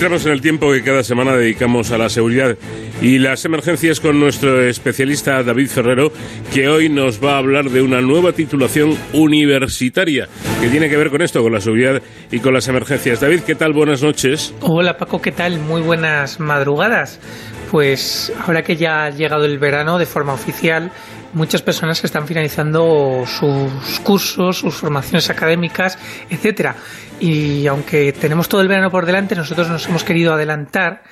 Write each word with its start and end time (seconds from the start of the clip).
Entramos 0.00 0.24
en 0.24 0.32
el 0.32 0.40
tiempo 0.40 0.72
que 0.72 0.82
cada 0.82 1.02
semana 1.02 1.36
dedicamos 1.36 1.92
a 1.92 1.98
la 1.98 2.08
seguridad 2.08 2.56
y 3.02 3.18
las 3.18 3.44
emergencias 3.44 4.00
con 4.00 4.18
nuestro 4.18 4.62
especialista 4.62 5.42
David 5.42 5.68
Ferrero, 5.68 6.10
que 6.54 6.68
hoy 6.68 6.88
nos 6.88 7.22
va 7.22 7.34
a 7.34 7.36
hablar 7.36 7.68
de 7.68 7.82
una 7.82 8.00
nueva 8.00 8.32
titulación 8.32 8.96
universitaria 9.12 10.26
que 10.58 10.68
tiene 10.68 10.88
que 10.88 10.96
ver 10.96 11.10
con 11.10 11.20
esto, 11.20 11.42
con 11.42 11.52
la 11.52 11.60
seguridad 11.60 12.00
y 12.30 12.38
con 12.38 12.54
las 12.54 12.66
emergencias. 12.68 13.20
David, 13.20 13.40
¿qué 13.40 13.54
tal? 13.54 13.74
Buenas 13.74 14.02
noches. 14.02 14.54
Hola 14.62 14.96
Paco, 14.96 15.20
¿qué 15.20 15.32
tal? 15.32 15.58
Muy 15.58 15.82
buenas 15.82 16.40
madrugadas. 16.40 17.20
Pues 17.70 18.32
ahora 18.46 18.62
que 18.62 18.76
ya 18.76 19.04
ha 19.04 19.10
llegado 19.10 19.44
el 19.44 19.58
verano 19.58 19.98
de 19.98 20.06
forma 20.06 20.32
oficial, 20.32 20.90
muchas 21.32 21.62
personas 21.62 22.02
están 22.04 22.26
finalizando 22.26 23.24
sus 23.26 24.00
cursos, 24.00 24.58
sus 24.58 24.74
formaciones 24.74 25.30
académicas, 25.30 25.98
etcétera. 26.28 26.76
Y 27.20 27.66
aunque 27.66 28.12
tenemos 28.12 28.48
todo 28.48 28.60
el 28.60 28.68
verano 28.68 28.90
por 28.90 29.06
delante, 29.06 29.34
nosotros 29.34 29.68
nos 29.68 29.86
hemos 29.88 30.04
querido 30.04 30.34
adelantar 30.34 31.02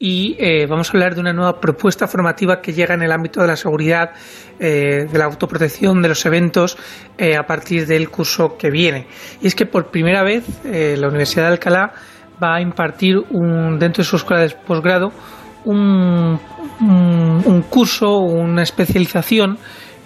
y 0.00 0.36
eh, 0.38 0.66
vamos 0.66 0.88
a 0.88 0.92
hablar 0.92 1.14
de 1.16 1.20
una 1.20 1.32
nueva 1.32 1.58
propuesta 1.60 2.06
formativa 2.06 2.60
que 2.60 2.72
llega 2.72 2.94
en 2.94 3.02
el 3.02 3.10
ámbito 3.10 3.40
de 3.40 3.48
la 3.48 3.56
seguridad, 3.56 4.12
eh, 4.60 5.06
de 5.10 5.18
la 5.18 5.24
autoprotección, 5.24 6.00
de 6.02 6.08
los 6.08 6.24
eventos, 6.24 6.78
eh, 7.16 7.36
a 7.36 7.42
partir 7.42 7.86
del 7.86 8.08
curso 8.08 8.56
que 8.56 8.70
viene. 8.70 9.08
Y 9.42 9.48
es 9.48 9.56
que 9.56 9.66
por 9.66 9.90
primera 9.90 10.22
vez 10.22 10.44
la 10.64 11.08
Universidad 11.08 11.46
de 11.46 11.52
Alcalá 11.52 11.92
va 12.40 12.56
a 12.56 12.60
impartir 12.60 13.18
un, 13.30 13.78
dentro 13.80 14.02
de 14.02 14.08
su 14.08 14.16
escuela 14.16 14.42
de 14.42 14.50
posgrado 14.50 15.12
un, 15.64 16.38
un, 16.80 17.62
curso, 17.68 18.18
una 18.18 18.62
especialización 18.62 19.58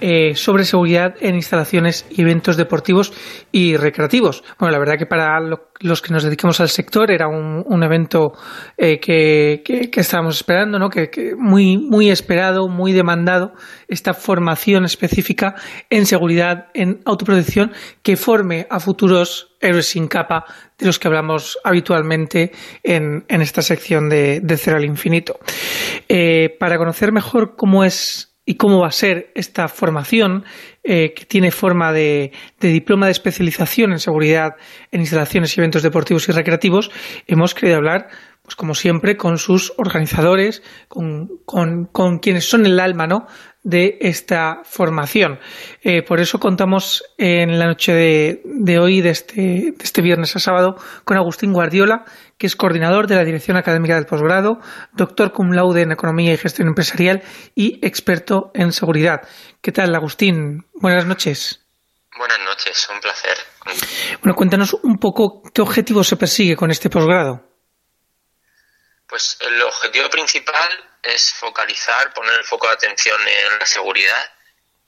eh, 0.04 0.34
sobre 0.34 0.64
seguridad 0.64 1.14
en 1.20 1.36
instalaciones 1.36 2.04
y 2.10 2.22
eventos 2.22 2.56
deportivos 2.56 3.12
y 3.52 3.76
recreativos. 3.76 4.42
Bueno, 4.58 4.72
la 4.72 4.80
verdad 4.80 4.98
que 4.98 5.06
para 5.06 5.38
los 5.78 6.02
que 6.02 6.12
nos 6.12 6.24
dedicamos 6.24 6.60
al 6.60 6.70
sector 6.70 7.12
era 7.12 7.28
un, 7.28 7.82
evento 7.84 8.32
eh, 8.76 8.98
que, 8.98 9.62
que, 9.64 10.00
estábamos 10.00 10.38
esperando, 10.38 10.80
¿no? 10.80 10.88
Que, 10.88 11.08
que, 11.08 11.36
muy, 11.38 11.78
muy 11.78 12.10
esperado, 12.10 12.66
muy 12.66 12.92
demandado, 12.92 13.52
esta 13.86 14.12
formación 14.12 14.84
específica 14.84 15.54
en 15.88 16.04
seguridad, 16.04 16.66
en 16.74 17.00
autoprotección, 17.04 17.70
que 18.02 18.16
forme 18.16 18.66
a 18.70 18.80
futuros 18.80 19.54
héroes 19.60 19.86
sin 19.86 20.08
capa 20.08 20.46
de 20.78 20.86
los 20.86 20.98
que 20.98 21.06
hablamos 21.06 21.58
habitualmente 21.62 22.50
en, 22.82 23.24
en 23.28 23.40
esta 23.40 23.62
sección 23.62 24.08
de, 24.08 24.40
de 24.40 24.56
Cero 24.56 24.78
al 24.78 24.84
Infinito. 24.84 25.38
Eh, 26.08 26.56
para 26.58 26.76
conocer 26.76 27.12
mejor 27.12 27.54
cómo 27.56 27.84
es 27.84 28.31
y 28.44 28.56
cómo 28.56 28.80
va 28.80 28.88
a 28.88 28.92
ser 28.92 29.30
esta 29.34 29.68
formación 29.68 30.44
eh, 30.82 31.14
que 31.14 31.24
tiene 31.24 31.50
forma 31.50 31.92
de, 31.92 32.32
diploma 32.60 33.06
de 33.06 33.12
especialización 33.12 33.92
en 33.92 34.00
seguridad 34.00 34.56
en 34.90 35.00
instalaciones 35.00 35.56
y 35.56 35.60
eventos 35.60 35.82
deportivos 35.82 36.28
y 36.28 36.32
recreativos, 36.32 36.90
hemos 37.26 37.54
querido 37.54 37.76
hablar, 37.76 38.08
pues 38.42 38.56
como 38.56 38.74
siempre, 38.74 39.16
con 39.16 39.38
sus 39.38 39.72
organizadores, 39.76 40.62
con, 40.88 41.28
con, 41.44 41.86
con 41.86 42.18
quienes 42.18 42.48
son 42.48 42.66
el 42.66 42.80
alma 42.80 43.06
¿no? 43.06 43.26
de 43.62 43.98
esta 44.00 44.62
formación. 44.64 45.38
Eh, 45.82 46.02
por 46.02 46.18
eso 46.20 46.40
contamos 46.40 47.04
en 47.18 47.58
la 47.58 47.66
noche 47.66 47.92
de, 47.92 48.42
de 48.44 48.78
hoy, 48.78 49.00
de 49.00 49.10
este, 49.10 49.40
de 49.40 49.74
este 49.80 50.02
viernes 50.02 50.34
a 50.34 50.40
sábado, 50.40 50.74
con 51.04 51.16
Agustín 51.16 51.52
Guardiola, 51.52 52.04
que 52.36 52.48
es 52.48 52.56
coordinador 52.56 53.06
de 53.06 53.14
la 53.14 53.24
Dirección 53.24 53.56
Académica 53.56 53.94
del 53.94 54.06
Posgrado, 54.06 54.58
doctor 54.92 55.32
cum 55.32 55.52
laude 55.52 55.82
en 55.82 55.92
Economía 55.92 56.32
y 56.32 56.36
Gestión 56.36 56.66
Empresarial 56.66 57.22
y 57.54 57.78
experto 57.86 58.50
en 58.54 58.72
seguridad. 58.72 59.20
¿Qué 59.60 59.70
tal, 59.70 59.94
Agustín? 59.94 60.66
Buenas 60.74 61.06
noches. 61.06 61.60
Buenas 62.18 62.40
noches, 62.44 62.88
un 62.92 63.00
placer. 63.00 63.38
Bueno, 64.20 64.34
cuéntanos 64.34 64.74
un 64.82 64.98
poco 64.98 65.42
qué 65.54 65.62
objetivo 65.62 66.02
se 66.02 66.16
persigue 66.16 66.56
con 66.56 66.70
este 66.70 66.90
posgrado. 66.90 67.51
Pues 69.12 69.36
el 69.40 69.60
objetivo 69.60 70.08
principal 70.08 70.98
es 71.02 71.34
focalizar, 71.34 72.14
poner 72.14 72.32
el 72.32 72.46
foco 72.46 72.66
de 72.66 72.72
atención 72.72 73.20
en 73.20 73.58
la 73.58 73.66
seguridad 73.66 74.32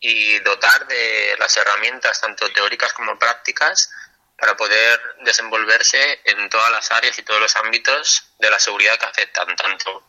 y 0.01 0.39
dotar 0.39 0.87
de 0.87 1.37
las 1.39 1.55
herramientas, 1.59 2.23
tanto 2.23 2.51
teóricas 2.51 2.95
como 2.95 3.19
prácticas, 3.19 3.91
para 4.39 4.57
poder 4.57 5.17
desenvolverse 5.25 6.23
en 6.25 6.49
todas 6.49 6.73
las 6.73 6.91
áreas 6.91 7.19
y 7.19 7.23
todos 7.23 7.39
los 7.39 7.55
ámbitos 7.57 8.25
de 8.39 8.49
la 8.49 8.59
seguridad 8.59 8.99
que 8.99 9.05
afectan 9.05 9.55
tanto 9.57 10.03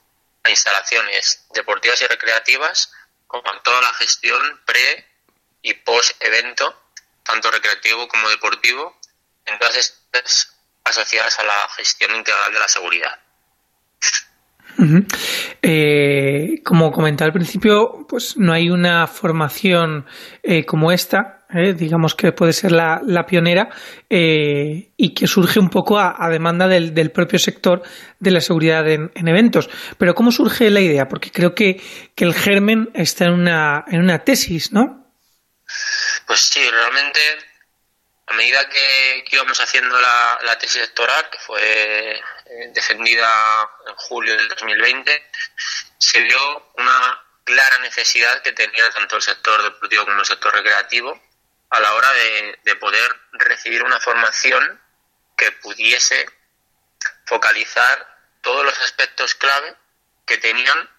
a 0.44 0.50
instalaciones 0.50 1.44
deportivas 1.50 2.02
y 2.02 2.08
recreativas 2.08 2.94
como 3.28 3.52
a 3.52 3.62
toda 3.64 3.82
la 3.82 3.94
gestión 3.96 4.62
pre 4.66 5.10
y 5.62 5.74
post 5.74 6.16
evento, 6.24 6.90
tanto 7.22 7.52
recreativo 7.52 8.08
como 8.08 8.30
deportivo, 8.30 8.98
en 9.44 9.60
todas 9.60 9.76
estas 9.76 10.56
asociadas 10.86 11.38
a 11.40 11.44
la 11.44 11.68
gestión 11.76 12.16
integral 12.16 12.54
de 12.54 12.60
la 12.60 12.70
seguridad. 12.70 13.25
Eh, 15.62 16.62
como 16.64 16.92
comentaba 16.92 17.28
al 17.28 17.34
principio, 17.34 18.06
pues 18.08 18.38
no 18.38 18.54
hay 18.54 18.70
una 18.70 19.08
formación 19.08 20.06
eh, 20.44 20.66
como 20.66 20.92
esta, 20.92 21.46
eh, 21.54 21.74
digamos 21.74 22.16
que 22.16 22.32
puede 22.32 22.54
ser 22.54 22.72
la, 22.72 23.26
pionera 23.28 23.70
y 24.10 25.14
que 25.14 25.28
surge 25.28 25.60
un 25.60 25.70
poco 25.70 26.00
a, 26.00 26.30
demanda 26.30 26.68
del, 26.68 26.94
del, 26.94 27.12
propio 27.12 27.40
sector 27.40 27.84
de 28.20 28.32
la 28.32 28.42
seguridad 28.42 28.88
en, 28.90 29.12
en, 29.16 29.28
eventos. 29.28 29.70
Pero 29.98 30.16
¿cómo 30.16 30.32
surge 30.32 30.70
la 30.70 30.82
idea? 30.82 31.08
Porque 31.08 31.32
creo 31.32 31.56
que, 31.56 31.82
que 32.16 32.26
el 32.26 32.34
germen 32.34 32.90
está 32.94 33.26
en 33.26 33.34
una, 33.34 33.86
en 33.88 34.02
una 34.02 34.20
tesis, 34.20 34.72
¿no? 34.72 35.06
Pues 36.28 36.42
sí, 36.42 36.60
realmente 36.70 37.20
a 38.28 38.34
medida 38.34 38.68
que, 38.70 39.26
íbamos 39.32 39.60
haciendo 39.60 40.00
la, 40.00 40.58
tesis 40.60 40.82
doctoral, 40.82 41.30
que 41.30 41.40
fue 41.40 42.12
eh, 42.12 42.22
defendida 42.74 43.70
en 43.88 43.96
julio 43.96 44.36
del 44.36 44.48
2020, 44.50 45.32
se 45.98 46.20
vio 46.22 46.72
una 46.78 47.24
clara 47.44 47.78
necesidad 47.80 48.42
que 48.42 48.54
tenía 48.54 48.90
tanto 48.92 49.18
el 49.18 49.22
sector 49.22 49.62
deportivo 49.62 50.06
como 50.06 50.20
el 50.20 50.26
sector 50.26 50.54
recreativo 50.54 51.22
a 51.70 51.80
la 51.80 51.94
hora 51.94 52.12
de 52.14 52.76
poder 52.78 53.16
recibir 53.34 53.84
una 53.84 54.00
formación 54.00 54.82
que 55.38 55.52
pudiese 55.52 56.26
focalizar 57.26 58.16
todos 58.42 58.64
los 58.64 58.80
aspectos 58.82 59.36
clave 59.36 59.76
que 60.26 60.38
tenían 60.38 60.90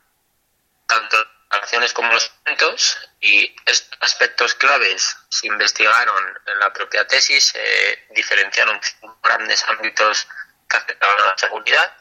tanto 0.86 1.35
acciones 1.50 1.92
como 1.92 2.12
los 2.12 2.30
eventos 2.44 2.98
y 3.20 3.54
estos 3.64 3.98
aspectos 4.00 4.54
claves 4.54 5.16
se 5.28 5.46
investigaron 5.46 6.38
en 6.46 6.58
la 6.58 6.72
propia 6.72 7.06
tesis, 7.06 7.48
se 7.48 8.06
diferenciaron 8.10 8.80
grandes 9.22 9.64
ámbitos 9.68 10.26
que 10.68 10.76
afectaban 10.76 11.20
a 11.20 11.26
la 11.26 11.38
seguridad. 11.38 11.96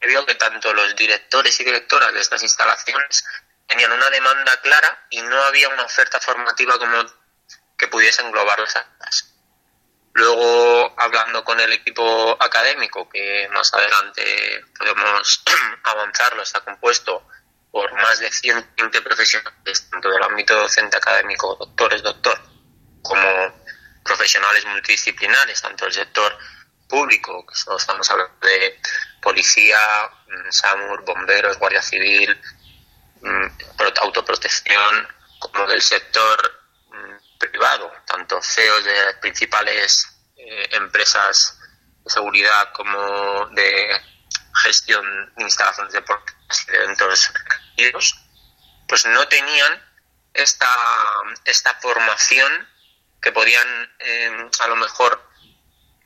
Y 0.00 0.06
vio 0.06 0.24
que 0.26 0.36
tanto 0.36 0.72
los 0.72 0.94
directores 0.94 1.58
y 1.60 1.64
directoras 1.64 2.12
de 2.12 2.20
estas 2.20 2.42
instalaciones 2.42 3.24
tenían 3.66 3.92
una 3.92 4.10
demanda 4.10 4.60
clara 4.60 5.06
y 5.10 5.22
no 5.22 5.42
había 5.44 5.68
una 5.68 5.84
oferta 5.84 6.20
formativa 6.20 6.78
como 6.78 7.04
que 7.76 7.88
pudiese 7.88 8.22
englobarlas 8.22 8.74
las 9.00 9.34
Luego, 10.18 10.94
hablando 10.98 11.44
con 11.44 11.60
el 11.60 11.72
equipo 11.72 12.36
académico, 12.40 13.08
que 13.08 13.48
más 13.52 13.72
adelante 13.72 14.64
podemos 14.76 15.44
avanzarlo, 15.84 16.42
está 16.42 16.60
compuesto 16.60 17.24
por 17.70 17.92
más 17.94 18.18
de 18.18 18.30
120 18.30 19.02
profesionales, 19.02 19.88
tanto 19.90 20.10
del 20.10 20.22
ámbito 20.22 20.54
docente 20.54 20.96
académico, 20.96 21.56
doctores, 21.56 22.02
doctor, 22.02 22.40
como 23.02 23.62
profesionales 24.04 24.64
multidisciplinares, 24.66 25.60
tanto 25.60 25.84
del 25.84 25.94
sector 25.94 26.36
público, 26.88 27.44
que 27.46 27.54
estamos 27.54 28.10
hablando 28.10 28.34
de 28.46 28.80
policía, 29.20 29.78
mm, 30.26 30.50
SAMUR, 30.50 31.04
bomberos, 31.04 31.58
guardia 31.58 31.82
civil, 31.82 32.40
mm, 33.20 33.46
autoprotección, 34.00 35.08
como 35.38 35.66
del 35.66 35.82
sector 35.82 36.36
mm, 36.90 37.38
privado, 37.38 37.92
tanto 38.06 38.40
CEOs 38.42 38.84
de 38.84 39.04
las 39.04 39.14
principales 39.16 40.08
eh, 40.36 40.68
empresas 40.72 41.58
de 42.04 42.10
seguridad 42.10 42.72
como 42.72 43.46
de 43.50 44.00
gestión 44.62 45.32
de 45.36 45.44
instalaciones 45.44 45.92
deportivas 45.92 46.64
y 46.66 46.70
de 46.70 46.76
eventos 46.78 47.32
recreativos, 47.78 48.14
pues 48.88 49.06
no 49.06 49.26
tenían 49.28 49.82
esta, 50.34 50.76
esta 51.44 51.74
formación 51.74 52.68
que 53.20 53.32
podían 53.32 53.96
eh, 53.98 54.50
a 54.60 54.68
lo 54.68 54.76
mejor 54.76 55.22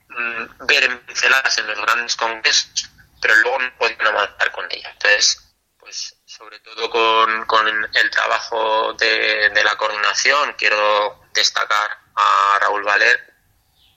mm, 0.08 0.66
ver 0.66 0.84
en 0.84 0.98
pinceladas 1.06 1.58
en 1.58 1.66
los 1.66 1.80
grandes 1.80 2.16
congresos, 2.16 2.90
pero 3.20 3.34
luego 3.36 3.58
no 3.58 3.78
podían 3.78 4.06
avanzar 4.06 4.52
con 4.52 4.66
ella. 4.70 4.90
Entonces, 4.90 5.54
pues 5.78 6.16
sobre 6.26 6.60
todo 6.60 6.90
con, 6.90 7.44
con 7.46 7.66
el 7.68 8.10
trabajo 8.10 8.94
de, 8.94 9.50
de, 9.50 9.64
la 9.64 9.76
coordinación, 9.76 10.54
quiero 10.54 11.28
destacar 11.34 11.98
a 12.14 12.58
Raúl 12.60 12.84
Valer 12.84 13.34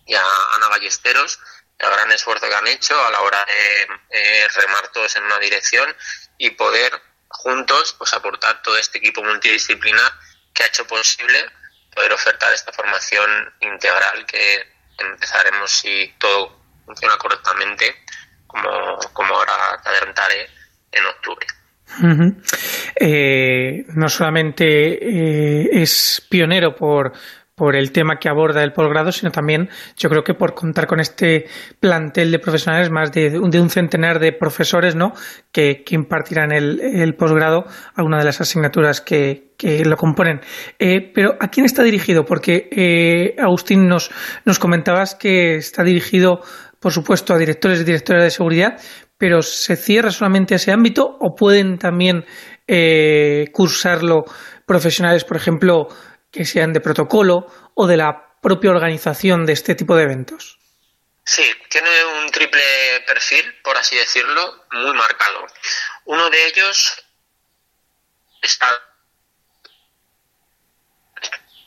y 0.05 0.15
a 0.15 0.23
Ana 0.55 0.67
Ballesteros, 0.67 1.39
el 1.77 1.89
gran 1.89 2.11
esfuerzo 2.11 2.47
que 2.47 2.55
han 2.55 2.67
hecho 2.67 2.99
a 3.05 3.11
la 3.11 3.21
hora 3.21 3.45
de 3.45 3.87
eh, 4.09 4.47
remar 4.55 4.87
todos 4.89 5.15
en 5.15 5.23
una 5.23 5.39
dirección 5.39 5.95
y 6.37 6.51
poder 6.51 7.01
juntos 7.35 7.95
pues 7.97 8.13
aportar 8.13 8.61
todo 8.61 8.77
este 8.77 8.99
equipo 8.99 9.23
multidisciplinar 9.23 10.11
que 10.53 10.63
ha 10.63 10.67
hecho 10.67 10.85
posible 10.85 11.45
poder 11.93 12.13
ofertar 12.13 12.53
esta 12.53 12.71
formación 12.71 13.29
integral 13.61 14.25
que 14.25 14.75
empezaremos 14.97 15.71
si 15.71 16.13
todo 16.17 16.59
funciona 16.85 17.17
correctamente 17.17 18.03
como, 18.47 18.97
como 19.13 19.35
ahora 19.35 19.81
te 19.83 19.89
adelantaré 19.89 20.49
en 20.91 21.05
octubre. 21.05 21.47
Eh, 22.95 23.85
no 23.95 24.09
solamente 24.09 24.65
eh, 24.65 25.69
es 25.71 26.25
pionero 26.29 26.75
por, 26.75 27.13
por 27.55 27.75
el 27.75 27.91
tema 27.91 28.17
que 28.19 28.27
aborda 28.27 28.63
el 28.63 28.73
posgrado, 28.73 29.11
sino 29.11 29.31
también 29.31 29.69
yo 29.97 30.09
creo 30.09 30.23
que 30.23 30.33
por 30.33 30.53
contar 30.53 30.87
con 30.87 30.99
este 30.99 31.45
plantel 31.79 32.31
de 32.31 32.39
profesionales, 32.39 32.91
más 32.91 33.13
de, 33.13 33.39
un 33.39 33.69
centenar 33.69 34.19
de 34.19 34.33
profesores 34.33 34.95
¿no? 34.95 35.13
que, 35.53 35.83
impartirán 35.89 36.51
el, 36.51 36.81
el 36.81 37.15
posgrado, 37.15 37.65
alguna 37.95 38.17
de 38.17 38.25
las 38.25 38.41
asignaturas 38.41 38.99
que, 38.99 39.53
que 39.57 39.85
lo 39.85 39.95
componen. 39.95 40.41
Eh, 40.79 41.11
pero 41.13 41.35
¿a 41.39 41.47
quién 41.49 41.65
está 41.65 41.83
dirigido? 41.83 42.25
Porque 42.25 42.67
eh, 42.71 43.35
Agustín 43.41 43.87
nos, 43.87 44.11
nos 44.43 44.59
comentabas 44.59 45.15
que 45.15 45.55
está 45.55 45.83
dirigido, 45.83 46.41
por 46.79 46.91
supuesto, 46.91 47.33
a 47.33 47.37
directores 47.37 47.81
y 47.81 47.83
directoras 47.85 48.23
de 48.23 48.31
seguridad, 48.31 48.81
pero 49.17 49.41
¿se 49.41 49.75
cierra 49.77 50.11
solamente 50.11 50.55
ese 50.55 50.71
ámbito 50.71 51.17
o 51.19 51.35
pueden 51.35 51.77
también 51.77 52.25
eh, 52.67 53.45
cursarlo 53.53 54.25
profesionales, 54.65 55.23
por 55.23 55.37
ejemplo, 55.37 55.87
que 56.35 56.43
sean 56.43 56.73
de 56.73 56.81
protocolo 56.81 57.47
o 57.75 57.87
de 57.87 57.95
la 57.95 58.39
propia 58.41 58.71
organización 58.71 59.45
de 59.45 59.53
este 59.53 59.73
tipo 59.73 59.95
de 59.95 60.03
eventos? 60.03 60.59
Sí, 61.23 61.49
tiene 61.69 61.89
un 62.19 62.29
triple 62.29 62.61
perfil, 63.07 63.61
por 63.63 63.77
así 63.77 63.95
decirlo, 63.95 64.65
muy 64.71 64.93
marcado. 64.93 65.47
Uno 66.03 66.29
de 66.29 66.47
ellos 66.47 67.05
está 68.41 68.67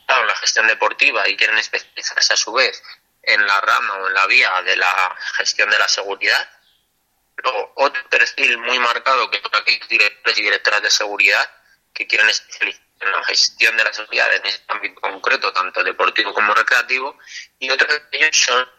en 0.07 0.27
la 0.27 0.35
gestión 0.35 0.67
deportiva 0.67 1.27
y 1.27 1.35
quieren 1.35 1.57
especializarse 1.57 2.33
a 2.33 2.37
su 2.37 2.53
vez 2.53 2.81
en 3.23 3.45
la 3.45 3.59
rama 3.61 3.95
o 3.95 4.07
en 4.07 4.13
la 4.13 4.27
vía 4.27 4.51
de 4.63 4.77
la 4.77 5.17
gestión 5.37 5.69
de 5.69 5.79
la 5.79 5.87
seguridad. 5.87 6.49
Luego, 7.37 7.73
otro 7.75 8.07
perfil 8.09 8.57
muy 8.59 8.79
marcado 8.79 9.29
que 9.31 9.41
son 9.41 9.55
aquellos 9.55 9.87
directores 9.89 10.37
y 10.37 10.43
directoras 10.43 10.81
de 10.83 10.89
seguridad 10.91 11.49
que 11.93 12.05
quieren 12.07 12.29
especializarse 12.29 12.88
en 12.99 13.11
la 13.11 13.23
gestión 13.23 13.77
de 13.77 13.83
la 13.83 13.93
seguridad 13.93 14.33
en 14.33 14.45
este 14.45 14.63
ámbito 14.67 15.01
concreto, 15.01 15.53
tanto 15.53 15.83
deportivo 15.83 16.33
como 16.33 16.53
recreativo, 16.53 17.17
y 17.59 17.69
otros 17.69 17.89
de 17.89 18.17
ellos 18.17 18.37
son 18.37 18.69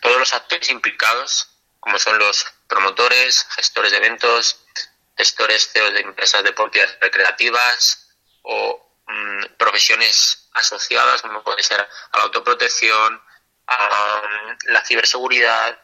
todos 0.00 0.18
los 0.18 0.34
actores 0.34 0.68
implicados, 0.70 1.48
como 1.80 1.98
son 1.98 2.18
los 2.18 2.46
promotores, 2.68 3.46
gestores 3.56 3.90
de 3.90 3.98
eventos, 3.98 4.64
gestores 5.16 5.70
CEOs 5.72 5.92
de 5.94 6.00
empresas 6.00 6.42
deportivas 6.44 6.96
recreativas 7.00 8.08
o 8.42 9.02
mmm, 9.06 9.44
profesiones 9.58 10.48
asociadas, 10.52 11.22
como 11.22 11.42
puede 11.42 11.62
ser 11.62 11.80
a 11.80 12.18
la 12.18 12.24
autoprotección, 12.24 13.22
a 13.66 14.22
um, 14.24 14.56
la 14.72 14.84
ciberseguridad, 14.84 15.80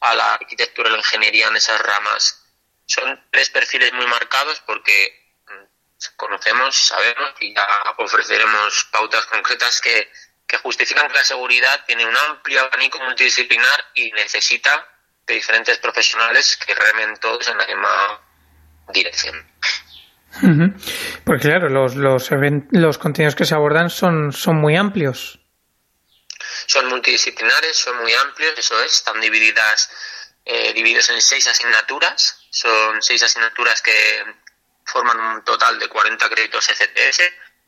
a 0.00 0.14
la 0.14 0.34
arquitectura 0.34 0.88
y 0.88 0.92
la 0.92 0.98
ingeniería 0.98 1.48
en 1.48 1.56
esas 1.56 1.80
ramas. 1.80 2.44
Son 2.86 3.28
tres 3.30 3.50
perfiles 3.50 3.92
muy 3.92 4.06
marcados 4.06 4.60
porque 4.60 5.19
conocemos, 6.16 6.74
sabemos 6.76 7.34
y 7.40 7.54
ya 7.54 7.66
ofreceremos 7.98 8.88
pautas 8.90 9.26
concretas 9.26 9.80
que, 9.80 10.10
que 10.46 10.58
justifican 10.58 11.08
que 11.08 11.14
la 11.14 11.24
seguridad 11.24 11.84
tiene 11.86 12.06
un 12.06 12.16
amplio 12.16 12.60
abanico 12.62 12.98
multidisciplinar 13.00 13.84
y 13.94 14.10
necesita 14.12 14.86
de 15.26 15.34
diferentes 15.34 15.78
profesionales 15.78 16.56
que 16.56 16.74
remen 16.74 17.16
todos 17.18 17.48
en 17.48 17.58
la 17.58 17.66
misma 17.66 18.20
dirección. 18.92 19.46
Pues 21.24 21.40
claro, 21.40 21.68
los, 21.68 21.96
los, 21.96 22.30
los 22.70 22.98
contenidos 22.98 23.34
que 23.34 23.44
se 23.44 23.54
abordan 23.54 23.90
son, 23.90 24.32
son 24.32 24.56
muy 24.56 24.76
amplios. 24.76 25.38
Son 26.66 26.86
multidisciplinares, 26.88 27.76
son 27.76 27.98
muy 27.98 28.12
amplios, 28.14 28.56
eso 28.56 28.80
es, 28.82 28.92
están 28.92 29.20
divididas 29.20 29.90
eh, 30.44 30.72
divididos 30.72 31.10
en 31.10 31.20
seis 31.20 31.46
asignaturas. 31.46 32.46
Son 32.50 33.02
seis 33.02 33.22
asignaturas 33.22 33.82
que, 33.82 34.24
forman 34.84 35.18
un 35.18 35.44
total 35.44 35.78
de 35.78 35.88
40 35.88 36.28
créditos 36.28 36.68
ECTS. 36.68 37.20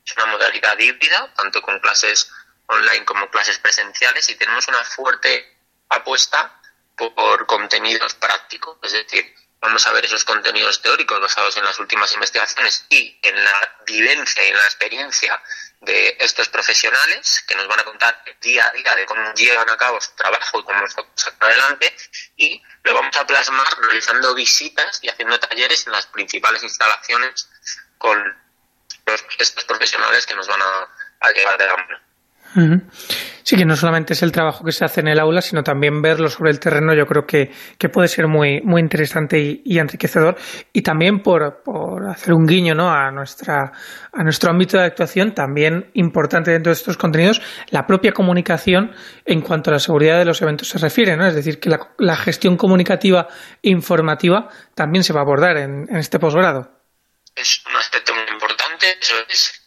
Es 0.05 0.17
una 0.17 0.25
modalidad 0.27 0.77
híbrida, 0.77 1.33
tanto 1.35 1.61
con 1.61 1.79
clases 1.79 2.31
online 2.67 3.05
como 3.05 3.29
clases 3.29 3.59
presenciales, 3.59 4.27
y 4.29 4.35
tenemos 4.35 4.67
una 4.67 4.83
fuerte 4.83 5.57
apuesta 5.89 6.59
por 6.95 7.45
contenidos 7.45 8.13
prácticos, 8.15 8.77
es 8.83 8.91
decir, 8.91 9.35
vamos 9.63 9.87
a 9.87 9.93
ver 9.93 10.03
esos 10.03 10.25
contenidos 10.25 10.81
teóricos 10.81 11.21
basados 11.21 11.55
en 11.55 11.63
las 11.63 11.79
últimas 11.79 12.11
investigaciones 12.11 12.85
y 12.89 13.17
en 13.23 13.43
la 13.43 13.77
vivencia 13.85 14.43
y 14.45 14.49
en 14.49 14.57
la 14.57 14.63
experiencia 14.65 15.41
de 15.79 16.17
estos 16.19 16.49
profesionales 16.49 17.45
que 17.47 17.55
nos 17.55 17.67
van 17.67 17.79
a 17.79 17.83
contar 17.85 18.21
día 18.41 18.67
a 18.67 18.71
día 18.71 18.93
de 18.95 19.05
cómo 19.05 19.33
llevan 19.33 19.69
a 19.69 19.77
cabo 19.77 20.01
su 20.01 20.11
trabajo 20.15 20.59
y 20.59 20.63
cómo 20.63 20.85
se 20.87 20.95
sacan 21.15 21.49
adelante 21.49 21.95
y 22.35 22.61
lo 22.83 22.93
vamos 22.93 23.15
a 23.15 23.25
plasmar 23.25 23.67
realizando 23.79 24.35
visitas 24.35 24.99
y 25.01 25.09
haciendo 25.09 25.39
talleres 25.39 25.87
en 25.87 25.93
las 25.93 26.07
principales 26.07 26.61
instalaciones 26.61 27.49
con 27.97 28.37
estos 29.37 29.63
profesionales 29.63 30.25
que 30.25 30.35
nos 30.35 30.47
van 30.47 30.61
a, 30.61 30.89
a 31.21 31.31
llevar 31.31 31.57
de 31.57 31.67
la 31.67 31.77
mano. 31.77 32.12
Sí, 33.43 33.57
que 33.57 33.65
no 33.65 33.75
solamente 33.75 34.13
es 34.13 34.23
el 34.23 34.31
trabajo 34.31 34.63
que 34.63 34.71
se 34.71 34.85
hace 34.85 35.01
en 35.01 35.07
el 35.07 35.19
aula, 35.19 35.41
sino 35.41 35.63
también 35.63 36.01
verlo 36.01 36.29
sobre 36.29 36.51
el 36.51 36.59
terreno, 36.59 36.93
yo 36.93 37.05
creo 37.05 37.25
que, 37.25 37.51
que 37.77 37.89
puede 37.89 38.07
ser 38.07 38.27
muy, 38.27 38.61
muy 38.61 38.79
interesante 38.79 39.61
y, 39.63 39.79
enriquecedor. 39.79 40.37
Y 40.71 40.81
también 40.81 41.21
por, 41.21 41.61
por, 41.63 42.09
hacer 42.09 42.33
un 42.33 42.45
guiño 42.45 42.73
¿no? 42.75 42.89
a, 42.89 43.11
nuestra, 43.11 43.71
a 44.13 44.23
nuestro 44.23 44.51
ámbito 44.51 44.77
de 44.77 44.85
actuación, 44.85 45.33
también 45.33 45.89
importante 45.93 46.51
dentro 46.51 46.69
de 46.69 46.75
estos 46.75 46.97
contenidos, 46.97 47.41
la 47.69 47.85
propia 47.85 48.11
comunicación 48.13 48.91
en 49.25 49.41
cuanto 49.41 49.71
a 49.71 49.73
la 49.73 49.79
seguridad 49.79 50.19
de 50.19 50.25
los 50.25 50.41
eventos 50.41 50.69
se 50.69 50.77
refiere. 50.77 51.17
¿no? 51.17 51.25
Es 51.27 51.35
decir, 51.35 51.59
que 51.59 51.69
la, 51.69 52.15
gestión 52.15 52.55
comunicativa 52.55 53.27
e 53.61 53.71
informativa 53.71 54.47
también 54.75 55.03
se 55.03 55.11
va 55.11 55.19
a 55.19 55.23
abordar 55.23 55.57
en, 55.57 55.87
en 55.89 55.97
este 55.97 56.19
posgrado. 56.19 56.71
Es 57.35 57.63
un 57.67 57.75
aspecto 57.75 58.13
muy 58.13 58.23
importante, 58.31 58.85
eso 59.01 59.15
es 59.27 59.63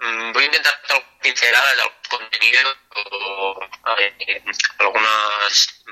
Mm, 0.00 0.32
voy 0.32 0.42
a 0.44 0.46
intentar 0.46 0.74
pinceladas 1.20 1.76
de 1.76 1.82
algún 1.82 1.98
contenido 2.08 2.76
o 2.94 3.60
eh, 3.98 4.44
algunas 4.78 5.84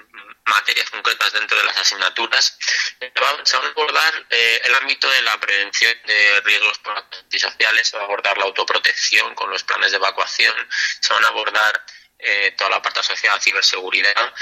materias 0.45 0.91
concretas 0.91 1.33
dentro 1.33 1.59
de 1.59 1.65
las 1.65 1.77
asignaturas. 1.77 2.59
Se 2.99 3.21
van 3.21 3.65
a 3.65 3.69
abordar 3.69 4.27
eh, 4.31 4.61
el 4.65 4.75
ámbito 4.77 5.09
de 5.11 5.23
la 5.23 5.39
prevención 5.39 5.95
de 6.07 6.41
riesgos 6.43 6.81
antisociales, 7.23 7.89
se 7.89 7.97
va 7.97 8.03
a 8.03 8.07
abordar 8.07 8.39
la 8.39 8.45
autoprotección 8.45 9.35
con 9.35 9.51
los 9.51 9.65
planes 9.65 9.91
de 9.91 9.97
evacuación, 9.97 10.55
se 11.01 11.13
van 11.13 11.25
a 11.25 11.29
abordar 11.29 11.85
eh, 12.19 12.55
toda 12.57 12.71
la 12.71 12.83
parte 12.83 13.01
asociada 13.01 13.37
a 13.37 13.41
ciberseguridad, 13.41 14.33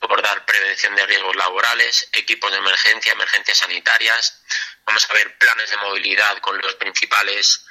abordar 0.00 0.44
prevención 0.44 0.94
de 0.94 1.06
riesgos 1.06 1.34
laborales, 1.34 2.08
equipos 2.12 2.52
de 2.52 2.58
emergencia, 2.58 3.12
emergencias 3.12 3.58
sanitarias. 3.58 4.42
Vamos 4.84 5.10
a 5.10 5.14
ver 5.14 5.36
planes 5.38 5.70
de 5.70 5.76
movilidad 5.78 6.38
con 6.38 6.58
los 6.58 6.74
principales 6.74 7.66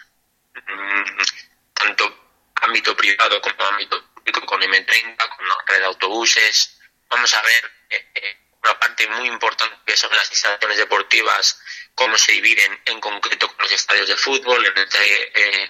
tanto 1.73 2.22
ámbito 2.63 2.95
privado 2.95 3.41
como 3.41 3.63
ámbito 3.65 4.03
público, 4.13 4.45
con 4.45 4.61
M30, 4.61 5.17
con 5.37 5.47
la 5.47 5.55
red 5.67 5.79
de 5.79 5.85
autobuses. 5.85 6.79
Vamos 7.09 7.33
a 7.33 7.41
ver 7.41 7.71
eh, 7.89 8.11
eh, 8.15 8.37
una 8.63 8.79
parte 8.79 9.07
muy 9.07 9.27
importante 9.27 9.75
que 9.85 9.97
son 9.97 10.13
las 10.15 10.29
instalaciones 10.29 10.77
deportivas, 10.77 11.61
cómo 11.95 12.17
se 12.17 12.31
dividen 12.31 12.81
en 12.85 12.99
concreto 12.99 13.47
con 13.47 13.57
los 13.59 13.71
estadios 13.71 14.07
de 14.07 14.17
fútbol. 14.17 14.65
En 14.65 14.77
este, 14.77 15.63
eh, 15.63 15.69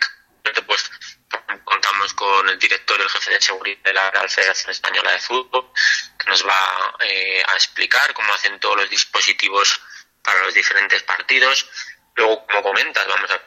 pues 0.66 0.90
contamos 1.64 2.14
con 2.14 2.50
el 2.50 2.60
director 2.60 3.00
y 3.00 3.04
el 3.04 3.10
jefe 3.10 3.32
de 3.32 3.42
seguridad 3.42 3.84
de 3.84 3.94
la 3.94 4.12
Real 4.12 4.30
Federación 4.30 4.72
Española 4.72 5.12
de 5.12 5.20
Fútbol, 5.20 5.72
que 6.20 6.30
nos 6.30 6.46
va 6.48 6.96
eh, 7.00 7.44
a 7.48 7.54
explicar 7.54 8.14
cómo 8.14 8.34
hacen 8.34 8.60
todos 8.60 8.78
los 8.78 8.90
dispositivos 8.90 9.82
para 10.22 10.40
los 10.42 10.54
diferentes 10.54 11.02
partidos. 11.04 11.68
Luego, 12.16 12.46
como 12.48 12.64
comentas, 12.64 13.08
vamos 13.08 13.32
a 13.32 13.42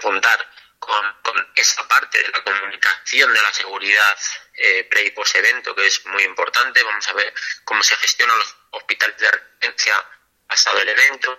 contar 0.00 0.50
con, 0.86 1.16
con, 1.22 1.52
esa 1.54 1.86
parte 1.88 2.18
de 2.18 2.28
la 2.28 2.42
comunicación 2.42 3.32
de 3.32 3.42
la 3.42 3.52
seguridad 3.52 4.16
eh, 4.54 4.84
pre 4.84 5.04
y 5.04 5.10
post 5.10 5.36
evento, 5.36 5.74
que 5.74 5.86
es 5.86 6.04
muy 6.06 6.22
importante. 6.24 6.82
Vamos 6.82 7.08
a 7.08 7.12
ver 7.14 7.32
cómo 7.64 7.82
se 7.82 7.96
gestionan 7.96 8.36
los 8.38 8.56
hospitales 8.70 9.16
de 9.18 9.30
referencia 9.30 9.94
hasta 10.48 10.70
el 10.72 10.88
evento. 10.88 11.38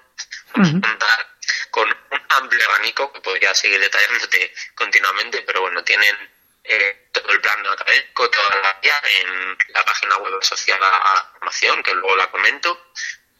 Vamos 0.53 0.69
uh 0.69 0.73
-huh. 0.73 0.77
a 0.77 0.89
contar 0.89 1.35
con 1.71 1.89
un 1.89 2.25
amplio 2.37 2.69
abanico 2.69 3.11
que 3.11 3.21
podría 3.21 3.53
seguir 3.53 3.79
detallándote 3.79 4.53
continuamente, 4.75 5.41
pero 5.41 5.61
bueno, 5.61 5.83
tienen 5.83 6.15
eh, 6.63 7.09
todo 7.11 7.29
el 7.29 7.41
plan 7.41 7.65
académico, 7.67 8.29
toda 8.29 8.55
la 8.61 8.79
guía 8.81 8.99
en 9.21 9.57
la 9.69 9.83
página 9.83 10.17
web 10.17 10.33
asociada 10.41 10.87
a 10.87 11.15
la 11.15 11.29
formación, 11.33 11.83
que 11.83 11.93
luego 11.93 12.15
la 12.15 12.31
comento 12.31 12.91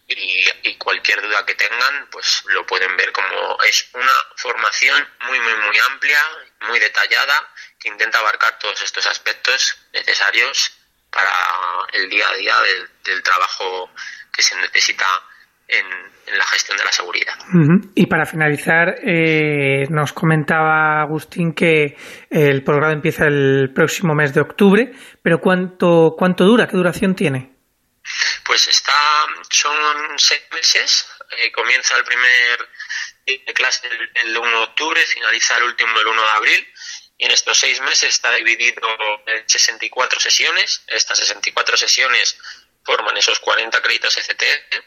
y, 0.08 0.46
y, 0.64 0.76
cualquier 0.78 1.22
duda 1.22 1.46
que 1.46 1.56
tengan, 1.56 2.08
pues 2.12 2.44
lo 2.54 2.66
pueden 2.66 2.96
ver 2.96 3.12
como 3.12 3.58
es 3.64 3.90
una 3.94 4.12
formación 4.36 5.08
muy, 5.28 5.40
muy, 5.40 5.54
muy 5.56 5.78
amplia, 5.92 6.20
muy 6.68 6.80
detallada, 6.80 7.50
que 7.80 7.90
intenta 7.90 8.20
abarcar 8.20 8.60
todos 8.60 8.82
estos 8.84 9.08
aspectos 9.08 9.78
necesarios 9.94 10.78
para 11.12 11.32
el 11.94 12.10
día 12.10 12.30
a 12.30 12.36
día 12.36 12.56
del, 12.62 13.24
trabajo 13.24 13.90
que 14.32 14.42
se 14.42 14.56
necesita 14.58 15.06
en, 15.68 15.86
la 16.38 16.44
gestión 16.44 16.78
de 16.78 16.84
la 16.84 16.92
seguridad. 16.92 17.34
Y 17.94 18.08
para 18.08 18.26
finalizar, 18.26 18.96
eh, 19.04 19.86
nos 19.90 20.12
comentaba 20.12 21.02
Agustín 21.02 21.54
que 21.54 21.96
el 22.32 22.64
programa 22.64 22.94
empieza 22.94 23.26
el 23.26 23.72
próximo 23.74 24.16
mes 24.16 24.34
de 24.34 24.42
octubre, 24.42 24.92
pero 25.22 25.40
¿cuánto, 25.40 26.16
cuánto 26.18 26.44
dura? 26.44 26.68
¿Qué 26.68 26.78
duración 26.78 27.16
tiene? 27.16 27.55
Pues 28.44 28.68
está, 28.68 29.26
son 29.50 30.20
seis 30.20 30.44
meses, 30.52 31.08
eh, 31.32 31.52
comienza 31.52 31.98
el 31.98 32.04
primer 32.04 32.70
clase 33.56 33.90
el, 34.14 34.38
1 34.38 34.50
de 34.50 34.64
octubre, 34.64 35.06
finaliza 35.06 35.58
el 35.58 35.64
último 35.64 36.00
el 36.00 36.08
1 36.08 36.22
de 36.22 36.30
abril, 36.30 36.74
y 37.18 37.26
en 37.26 37.32
estos 37.32 37.58
seis 37.58 37.80
meses 37.82 38.10
está 38.10 38.32
dividido 38.34 38.88
en 39.26 39.50
64 39.50 40.20
sesiones. 40.20 40.84
Estas 40.88 41.18
64 41.18 41.78
sesiones 41.78 42.38
forman 42.84 43.18
esos 43.18 43.40
40 43.40 43.82
créditos 43.82 44.18
ECTS 44.18 44.84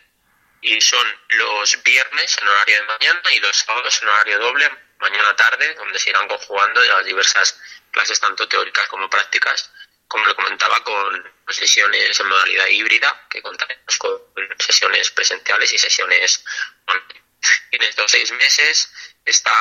y 0.61 0.81
son 0.81 1.07
los 1.29 1.83
viernes 1.83 2.37
en 2.39 2.49
horario 2.49 2.77
de 2.77 2.87
mañana 2.87 3.33
y 3.33 3.41
los 3.41 3.57
sábados 3.57 4.03
en 4.03 4.09
horario 4.09 4.39
doble, 4.39 4.71
mañana 4.99 5.35
tarde, 5.37 5.75
donde 5.75 5.99
se 5.99 6.11
irán 6.11 6.29
conjugando 6.29 6.83
las 6.83 7.05
diversas 7.05 7.61
clases 7.91 8.21
tanto 8.21 8.47
teóricas 8.47 8.87
como 8.89 9.09
prácticas 9.09 9.73
como 10.09 10.27
le 10.27 10.35
comentaba, 10.35 10.83
con 10.83 11.33
sesiones 11.49 12.19
en 12.19 12.29
modalidad 12.29 12.67
híbrida, 12.69 13.27
que 13.29 13.43
contaremos 13.43 13.99
con 13.99 14.21
sesiones 14.59 15.11
presenciales 15.11 15.73
y 15.73 15.79
sesiones. 15.79 16.45
En 17.71 17.83
estos 17.83 18.11
seis 18.11 18.33
meses, 18.33 18.91
esta 19.25 19.53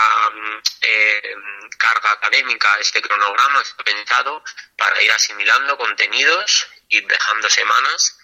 eh, 0.81 1.35
carga 1.77 2.11
académica, 2.13 2.77
este 2.79 3.01
cronograma 3.01 3.61
está 3.61 3.83
pensado 3.83 4.43
para 4.77 5.01
ir 5.03 5.11
asimilando 5.11 5.77
contenidos 5.77 6.67
y 6.87 7.01
dejando 7.01 7.49
semanas 7.49 8.17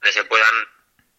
donde 0.00 0.12
se 0.12 0.24
puedan 0.24 0.68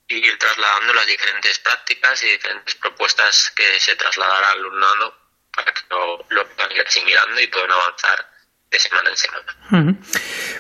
ir 0.08 0.38
trasladando 0.38 0.94
las 0.94 1.06
diferentes 1.06 1.60
prácticas 1.60 2.24
y 2.24 2.30
diferentes 2.30 2.76
propuestas 2.76 3.52
que 3.56 3.80
se 3.80 3.96
trasladará 3.96 4.50
al 4.52 4.60
alumnado 4.60 5.18
para 5.52 5.74
que 5.74 5.82
lo, 5.90 6.26
lo 6.30 6.48
puedan 6.50 6.72
ir 6.72 6.82
asimilando 6.82 7.42
y 7.42 7.48
puedan 7.48 7.72
avanzar 7.72 8.35
de 8.76 8.80
semana 8.80 9.10
en 9.10 9.18
semana. 9.18 10.00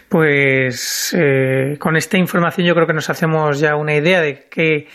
Pues 0.09 1.15
eh, 1.17 1.77
con 1.79 1.95
esta 1.95 2.17
información 2.17 2.65
yo 2.65 2.73
creo 2.73 2.87
que 2.87 2.93
nos 2.93 3.09
hacemos 3.09 3.59
ya 3.59 3.75
una 3.75 3.93
idea 3.93 4.21
de 4.21 4.47
que 4.49 4.87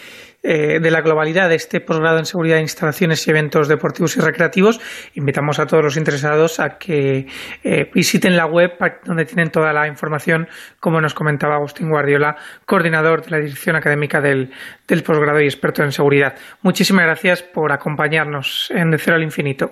eh, 0.43 0.81
de 0.81 0.91
la 0.91 1.03
globalidad 1.03 1.51
de 1.51 1.57
este 1.57 1.81
posgrado 1.81 2.19
en 2.19 2.25
seguridad 2.25 2.57
de 2.57 2.63
instalaciones 2.63 3.27
y 3.27 3.31
eventos 3.31 3.69
deportivos 3.69 4.17
y 4.17 4.21
recreativos. 4.21 4.81
Invitamos 5.15 5.59
a 5.59 5.67
todos 5.67 5.85
los 5.85 5.97
interesados 5.99 6.61
a 6.61 6.79
que 6.79 7.27
eh, 7.63 7.91
visiten 7.93 8.39
la 8.39 8.47
web 8.47 8.73
donde 9.05 9.27
tienen 9.27 9.51
toda 9.51 9.75
la 9.75 9.87
información, 9.87 10.49
como 10.79 10.99
nos 11.03 11.13
comentaba 11.13 11.57
Agustín 11.57 11.91
Guardiola, 11.91 12.37
coordinador 12.65 13.23
de 13.23 13.31
la 13.33 13.39
dirección 13.39 13.77
académica 13.77 14.23
del, 14.23 14.51
del 14.89 15.03
posgrado 15.03 15.43
y 15.43 15.45
experto 15.45 15.83
en 15.83 15.93
seguridad. 15.93 16.35
Muchísimas 16.63 17.05
gracias 17.05 17.43
por 17.43 17.71
acompañarnos 17.71 18.71
en 18.71 18.91
De 18.91 18.97
Cero 18.97 19.17
al 19.17 19.23
Infinito. 19.23 19.67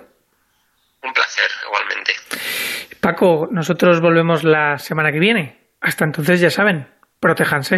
Un 1.01 1.13
placer. 1.13 1.49
Paco, 3.01 3.47
nosotros 3.51 4.01
volvemos 4.01 4.43
la 4.43 4.77
semana 4.77 5.11
que 5.11 5.19
viene. 5.19 5.71
Hasta 5.79 6.03
entonces, 6.03 6.41
ya 6.41 6.49
saben, 6.49 6.87
protéjanse. 7.19 7.67